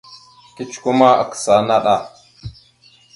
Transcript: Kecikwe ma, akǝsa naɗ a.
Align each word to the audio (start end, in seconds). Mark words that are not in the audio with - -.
Kecikwe 0.55 0.91
ma, 0.99 1.09
akǝsa 1.23 1.55
naɗ 1.67 1.85
a. 1.95 1.97